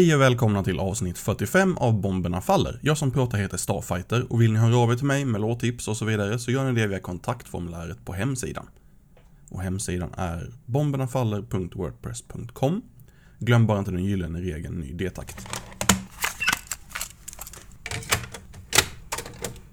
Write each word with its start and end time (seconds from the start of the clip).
Hej 0.00 0.14
och 0.14 0.20
välkomna 0.20 0.64
till 0.64 0.78
avsnitt 0.78 1.18
45 1.18 1.76
av 1.76 2.00
Bomberna 2.00 2.40
Faller. 2.40 2.78
Jag 2.82 2.98
som 2.98 3.10
pratar 3.10 3.38
heter 3.38 3.56
Starfighter 3.56 4.32
och 4.32 4.42
vill 4.42 4.52
ni 4.52 4.58
höra 4.58 4.76
av 4.76 4.92
er 4.92 4.96
till 4.96 5.06
mig 5.06 5.24
med 5.24 5.40
låttips 5.40 5.88
och 5.88 5.96
så 5.96 6.04
vidare 6.04 6.38
så 6.38 6.50
gör 6.50 6.72
ni 6.72 6.80
det 6.80 6.86
via 6.86 6.98
kontaktformuläret 6.98 8.04
på 8.04 8.12
hemsidan. 8.12 8.66
Och 9.50 9.62
hemsidan 9.62 10.10
är 10.16 10.52
bombernafaller.wordpress.com 10.66 12.82
Glöm 13.38 13.66
bara 13.66 13.78
inte 13.78 13.90
den 13.90 14.04
gyllene 14.04 14.40
regeln 14.40 14.80
ny 14.80 14.92
D-takt. 14.92 15.46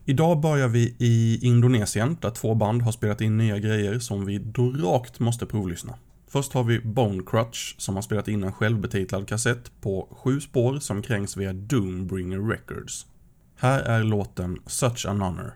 Idag 0.06 0.42
börjar 0.42 0.68
vi 0.68 0.96
i 1.00 1.40
Indonesien 1.42 2.18
där 2.22 2.30
två 2.30 2.56
band 2.56 2.82
har 2.82 2.92
spelat 2.92 3.22
in 3.22 3.38
nya 3.38 3.60
grejer 3.60 4.00
som 4.00 4.26
vi 4.26 4.40
då 4.40 4.72
rakt 4.72 5.20
måste 5.20 5.46
provlyssna. 5.46 5.94
Först 6.38 6.54
har 6.54 6.64
vi 6.64 6.80
Bone 6.80 7.24
Crutch 7.26 7.76
som 7.78 7.96
har 7.96 8.02
spelat 8.02 8.28
in 8.28 8.44
en 8.44 8.54
självbetitlad 8.54 9.28
kassett 9.28 9.82
på 9.82 10.08
sju 10.12 10.40
spår 10.40 10.80
som 10.80 11.02
kränks 11.02 11.38
via 11.38 11.54
Doombringer 11.54 12.50
Records. 12.50 13.06
Här 13.56 13.80
är 13.80 14.04
låten 14.04 14.60
Such 14.66 15.06
an 15.06 15.22
Honor. 15.22 15.54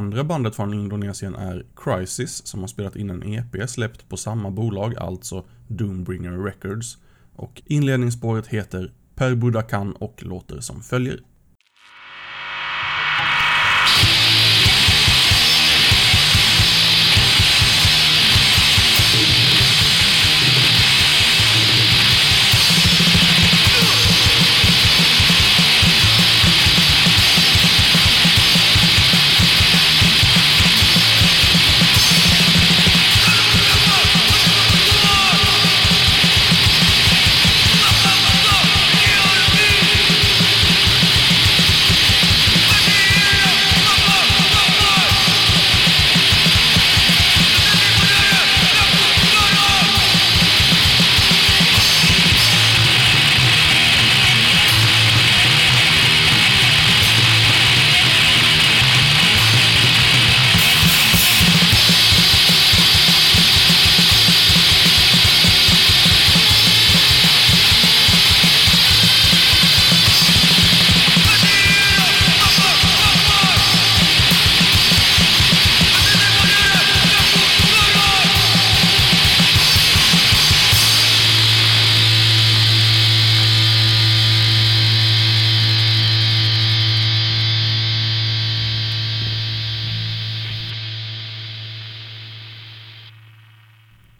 Andra 0.00 0.24
bandet 0.24 0.56
från 0.56 0.74
Indonesien 0.74 1.34
är 1.34 1.66
Crisis 1.76 2.46
som 2.46 2.60
har 2.60 2.66
spelat 2.66 2.96
in 2.96 3.10
en 3.10 3.22
EP 3.22 3.70
släppt 3.70 4.08
på 4.08 4.16
samma 4.16 4.50
bolag, 4.50 4.96
alltså 4.96 5.44
Doombringer 5.68 6.44
Records. 6.44 6.98
Och 7.36 7.62
inledningsspåret 7.66 8.46
heter 8.46 8.92
Per 9.14 9.34
Budakan 9.34 9.92
och 9.92 10.22
låter 10.22 10.60
som 10.60 10.82
följer. 10.82 11.20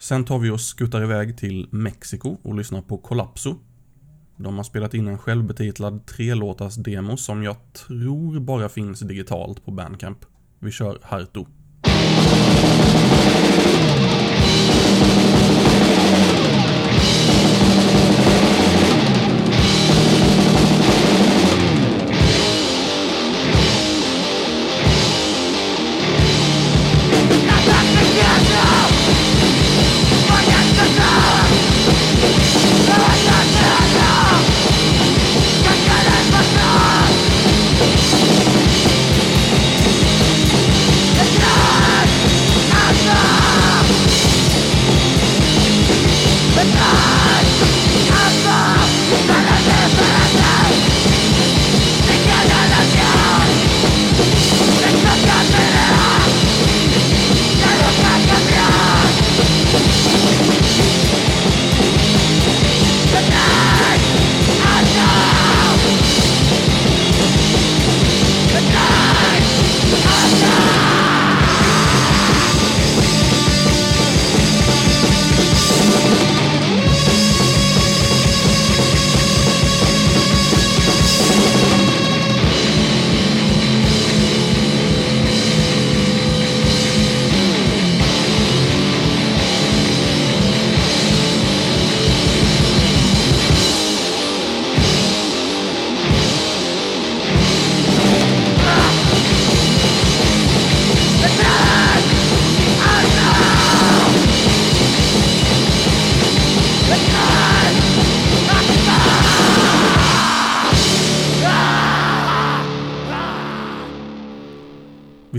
Sen 0.01 0.25
tar 0.25 0.39
vi 0.39 0.49
och 0.49 0.61
skuttar 0.61 1.03
iväg 1.03 1.37
till 1.37 1.67
Mexiko 1.71 2.37
och 2.43 2.55
lyssnar 2.55 2.81
på 2.81 2.97
Collapso. 2.97 3.55
De 4.37 4.57
har 4.57 4.63
spelat 4.63 4.93
in 4.93 5.07
en 5.07 5.17
självbetitlad 5.17 6.05
trelåtars 6.05 6.75
demo 6.75 7.17
som 7.17 7.43
jag 7.43 7.55
tror 7.73 8.39
bara 8.39 8.69
finns 8.69 8.99
digitalt 8.99 9.65
på 9.65 9.71
Bandcamp. 9.71 10.17
Vi 10.59 10.71
kör 10.71 10.99
Harto. 11.03 11.45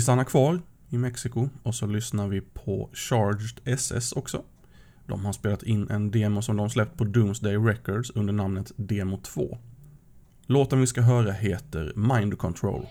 Stannar 0.03 0.25
kvar 0.25 0.61
i 0.91 0.99
Mexiko 0.99 1.49
och 1.63 1.75
så 1.75 1.87
lyssnar 1.87 2.29
vi 2.29 2.41
på 2.41 2.91
Charged 2.93 3.61
SS 3.65 4.13
också. 4.13 4.43
De 5.07 5.25
har 5.25 5.33
spelat 5.33 5.63
in 5.63 5.91
en 5.91 6.11
demo 6.11 6.43
som 6.43 6.57
de 6.57 6.71
släppt 6.71 6.99
på 6.99 7.05
Doomsday 7.05 7.57
Records 7.57 8.11
under 8.11 8.33
namnet 8.33 8.73
Demo 8.77 9.17
2. 9.17 9.59
Låten 10.47 10.81
vi 10.81 10.87
ska 10.87 11.01
höra 11.01 11.33
heter 11.33 11.93
Mind 11.97 12.39
Control. 12.39 12.87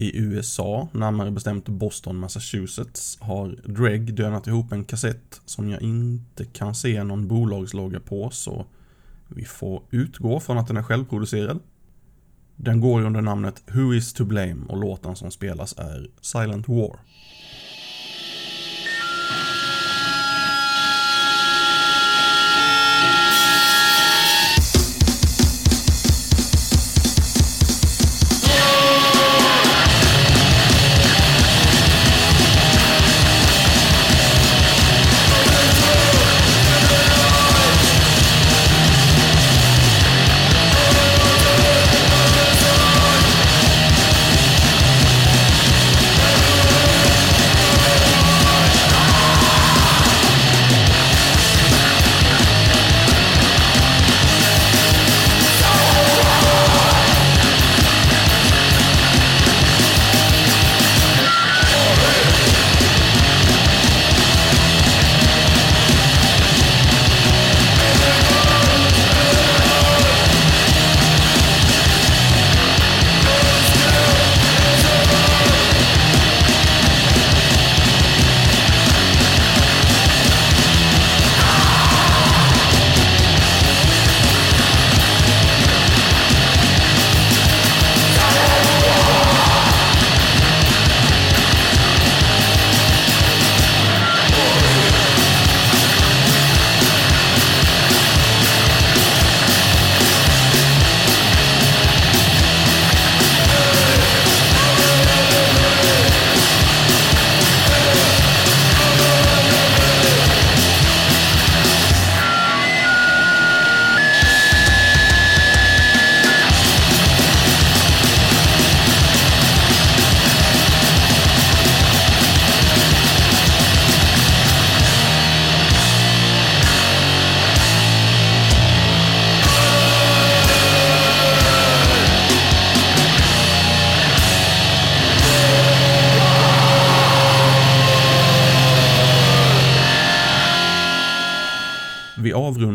I 0.00 0.18
USA, 0.18 0.88
närmare 0.92 1.30
bestämt 1.30 1.68
Boston, 1.68 2.16
Massachusetts, 2.16 3.18
har 3.20 3.56
Dreg 3.64 4.14
dönat 4.14 4.46
ihop 4.46 4.72
en 4.72 4.84
kassett 4.84 5.40
som 5.44 5.70
jag 5.70 5.82
inte 5.82 6.44
kan 6.44 6.74
se 6.74 7.04
någon 7.04 7.28
bolagslogga 7.28 8.00
på, 8.00 8.30
så 8.30 8.66
vi 9.28 9.44
får 9.44 9.82
utgå 9.90 10.40
från 10.40 10.58
att 10.58 10.66
den 10.66 10.76
är 10.76 10.82
självproducerad. 10.82 11.60
Den 12.56 12.80
går 12.80 13.02
under 13.02 13.20
namnet 13.20 13.62
Who 13.66 13.94
is 13.94 14.12
to 14.12 14.24
blame 14.24 14.66
och 14.68 14.78
låten 14.78 15.16
som 15.16 15.30
spelas 15.30 15.74
är 15.78 16.10
Silent 16.20 16.68
War. 16.68 16.98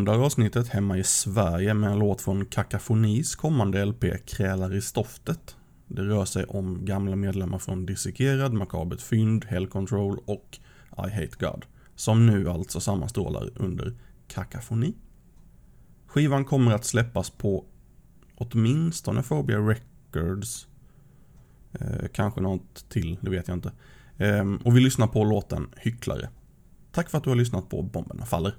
Avrundar 0.09 0.25
avsnittet 0.25 0.67
hemma 0.67 0.97
i 0.97 1.03
Sverige 1.03 1.73
med 1.73 1.91
en 1.91 1.99
låt 1.99 2.21
från 2.21 2.45
Kakafonis 2.45 3.35
kommande 3.35 3.85
LP 3.85 4.27
Krälar 4.27 4.75
i 4.75 4.81
stoftet. 4.81 5.55
Det 5.87 6.01
rör 6.01 6.25
sig 6.25 6.45
om 6.45 6.85
gamla 6.85 7.15
medlemmar 7.15 7.59
från 7.59 7.85
Dissekerad, 7.85 8.53
Makabert 8.53 9.01
Fynd, 9.01 9.45
Hell 9.45 9.67
Control 9.67 10.19
och 10.25 10.59
I 10.97 11.09
Hate 11.09 11.35
God. 11.39 11.65
Som 11.95 12.25
nu 12.25 12.49
alltså 12.49 12.79
sammanstrålar 12.79 13.49
under 13.55 13.93
Kakafoni. 14.27 14.93
Skivan 16.07 16.45
kommer 16.45 16.71
att 16.71 16.85
släppas 16.85 17.29
på 17.29 17.65
åtminstone 18.35 19.23
Phobia 19.23 19.57
Records. 19.59 20.67
Eh, 21.73 22.07
kanske 22.13 22.41
något 22.41 22.89
till, 22.89 23.17
det 23.21 23.29
vet 23.29 23.47
jag 23.47 23.57
inte. 23.57 23.71
Eh, 24.17 24.53
och 24.63 24.77
vi 24.77 24.79
lyssnar 24.79 25.07
på 25.07 25.23
låten 25.23 25.67
Hycklare. 25.77 26.29
Tack 26.95 27.09
för 27.09 27.17
att 27.17 27.23
du 27.23 27.29
har 27.29 27.35
lyssnat 27.35 27.69
på 27.69 27.81
Bomberna 27.81 28.25
Faller. 28.25 28.53